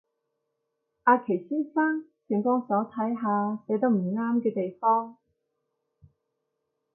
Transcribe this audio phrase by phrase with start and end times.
[1.03, 5.19] 阿祁先生，請幫手睇下寫得唔啱嘅地方